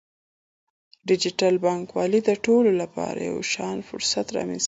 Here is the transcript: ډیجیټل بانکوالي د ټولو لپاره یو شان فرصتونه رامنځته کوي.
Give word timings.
ډیجیټل 1.09 1.55
بانکوالي 1.65 2.19
د 2.25 2.29
ټولو 2.45 2.71
لپاره 2.81 3.19
یو 3.29 3.37
شان 3.53 3.77
فرصتونه 3.89 4.33
رامنځته 4.37 4.57
کوي. 4.57 4.59